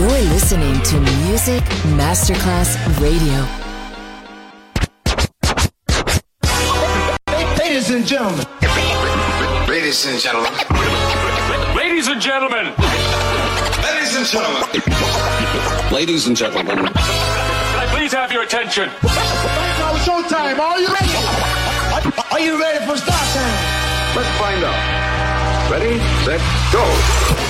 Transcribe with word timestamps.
You're 0.00 0.08
listening 0.08 0.80
to 0.80 0.98
Music 1.28 1.62
Masterclass 1.92 2.74
Radio. 3.02 3.44
Ladies 7.58 7.90
and 7.90 8.06
gentlemen. 8.06 8.46
Ladies 9.68 10.06
and 10.06 10.18
gentlemen. 10.18 10.52
Ladies 11.76 12.08
and 12.08 12.18
gentlemen. 12.18 12.72
Ladies 13.84 14.16
and 14.16 14.26
gentlemen. 14.26 15.92
Ladies 15.92 16.26
and 16.28 16.34
gentlemen. 16.34 16.76
Can 16.78 16.96
I 16.96 17.86
please 17.94 18.14
have 18.14 18.32
your 18.32 18.44
attention? 18.44 18.88
Now 19.04 19.94
it's 19.96 20.08
showtime. 20.08 20.58
Are 20.58 20.80
you 20.80 20.88
ready? 20.88 21.12
Are, 21.92 22.24
are 22.32 22.40
you 22.40 22.58
ready 22.58 22.86
for 22.86 22.96
start 22.96 23.20
time? 23.34 24.16
Let's 24.16 24.38
find 24.38 24.64
out. 24.64 25.70
Ready, 25.70 25.98
set, 26.24 26.40
go. 26.72 27.49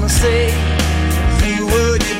gonna 0.00 0.08
say? 0.08 0.46
You 1.46 1.66
would. 1.66 2.19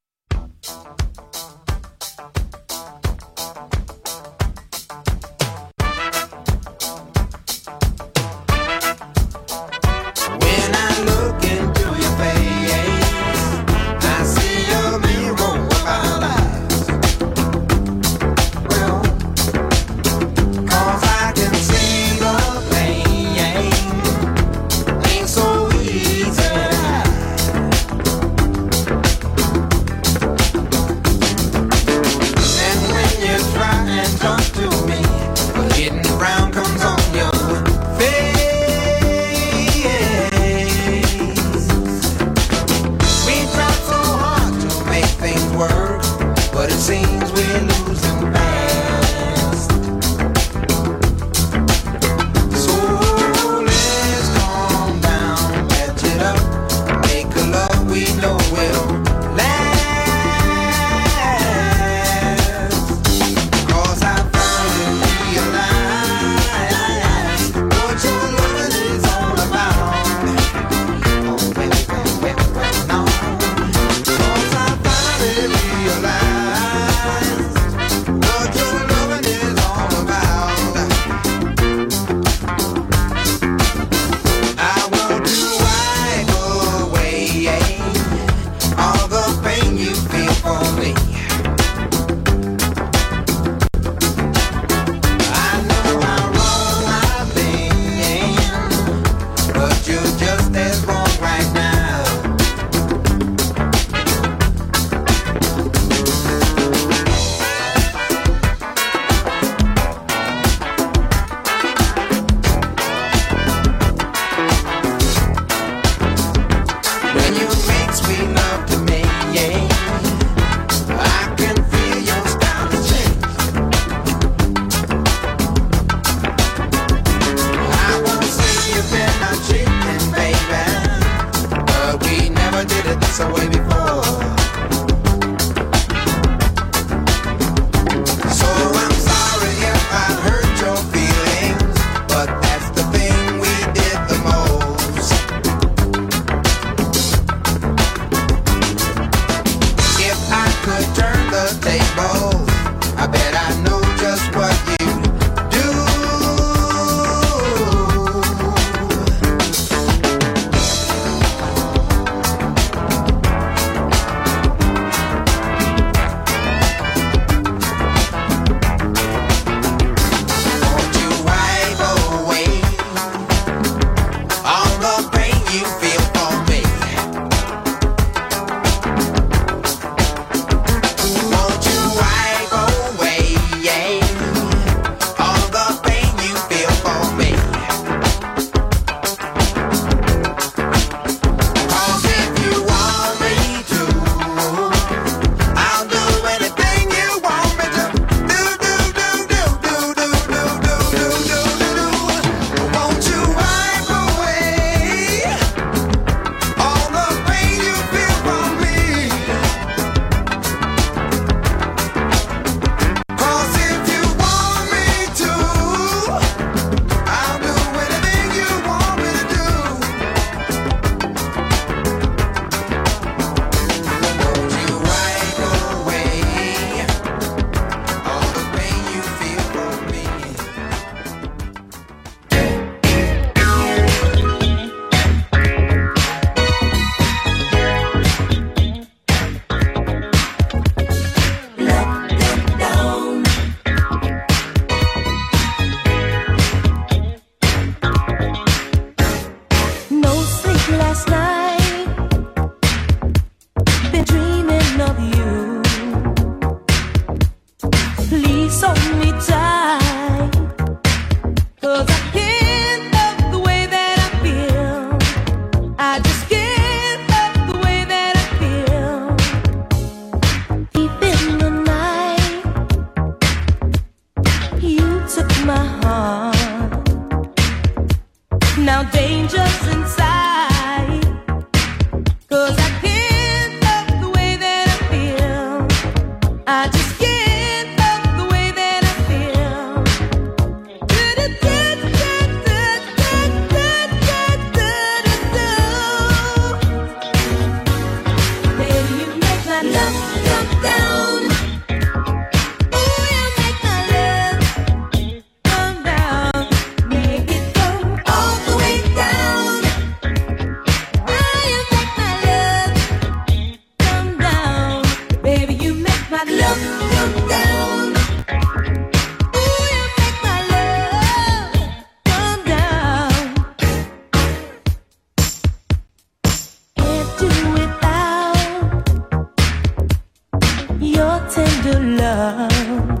your 331.01 331.19
tender 331.29 331.79
love. 331.79 333.00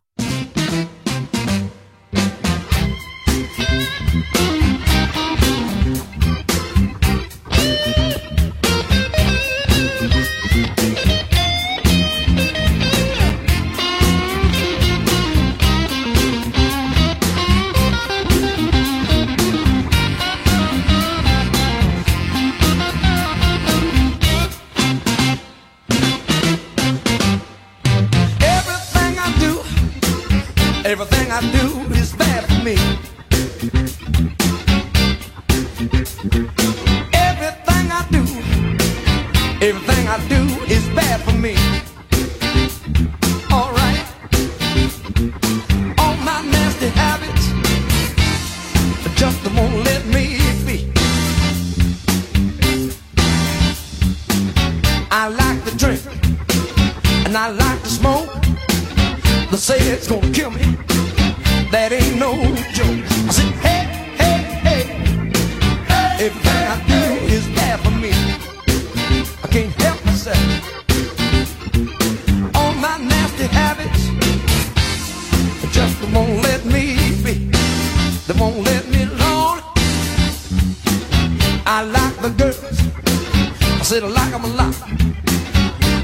Everything 39.61 40.07
I 40.07 40.17
do 40.27 40.50
me 78.87 79.03
alone. 79.03 79.59
I 81.65 81.83
like 81.83 82.15
the 82.21 82.29
girls. 82.29 82.59
I 83.79 83.83
said 83.83 84.03
I 84.03 84.07
like 84.07 84.31
them 84.31 84.43
a 84.43 84.47
lot. 84.47 84.75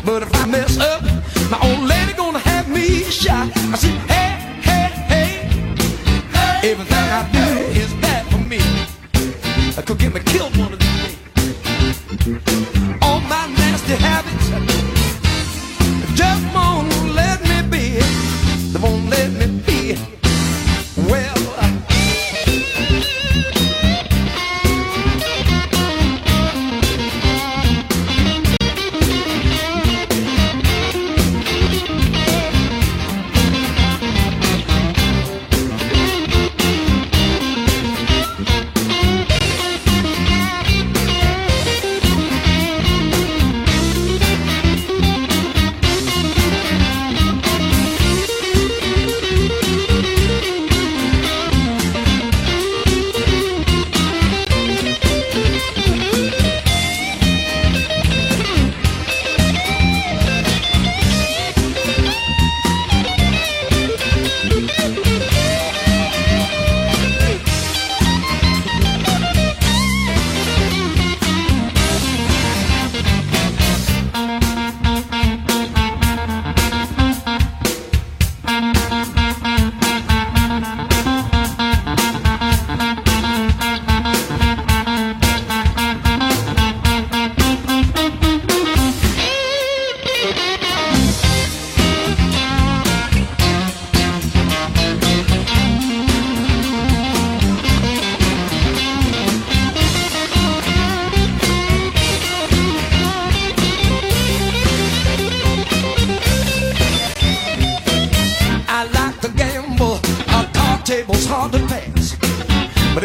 But 0.05 0.23
if 0.23 0.35
I 0.35 0.45
mess 0.45 0.77
up, 0.77 1.01
my 1.51 1.59
old 1.63 1.87
lady 1.87 2.13
gonna 2.13 2.39
have 2.39 2.69
me 2.69 3.03
shot. 3.03 3.49
I 3.55 3.77
said, 3.77 3.97
hey, 4.11 4.29
hey, 4.69 4.87
hey. 5.11 6.71
Everything 6.71 7.05
I 7.19 7.23
do 7.31 7.45
is 7.81 7.93
bad 8.01 8.25
for 8.31 8.39
me. 8.39 8.59
I 9.77 9.81
could 9.81 9.97
get 9.97 10.13
me 10.13 10.21
killed 10.21 10.66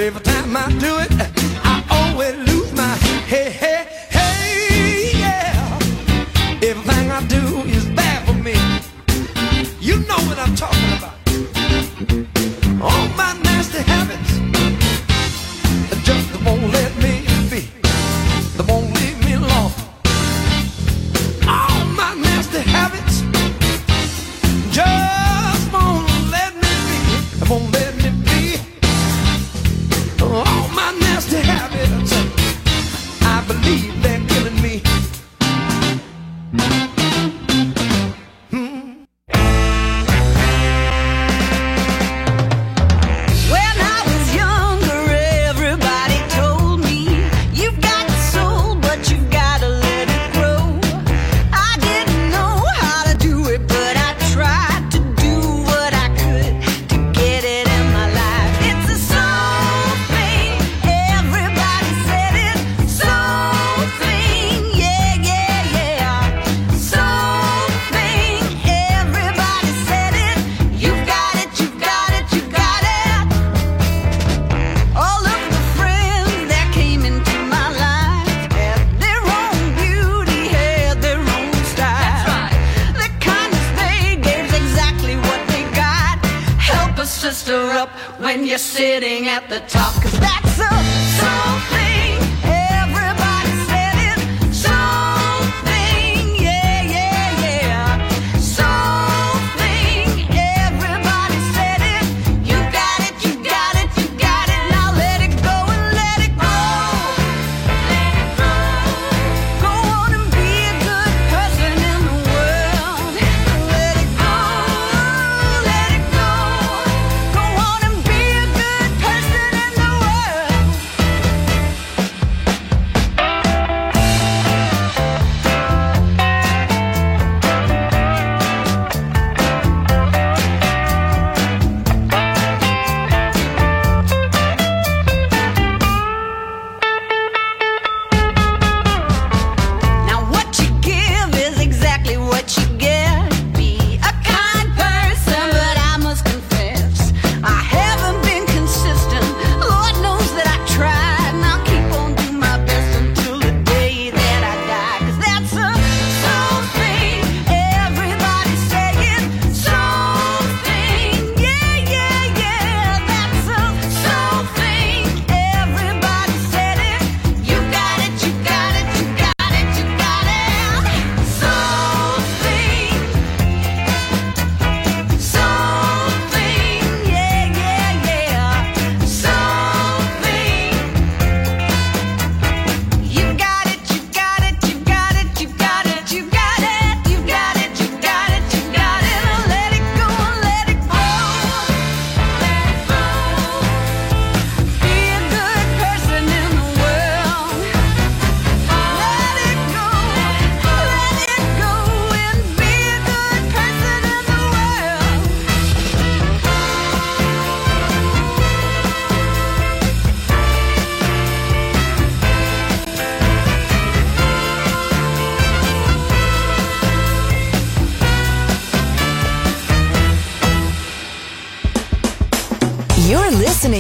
every 0.03 0.21
time 0.21 0.57
I 0.57 0.69
do 0.81 0.99
it. 0.99 1.32